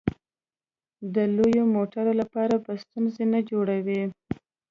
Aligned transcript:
د 1.15 1.15
لویو 1.35 1.63
موټرو 1.75 2.13
لپاره 2.21 2.55
به 2.63 2.71
ستونزې 2.83 3.23
نه 3.33 3.39
جوړوې. 3.49 4.01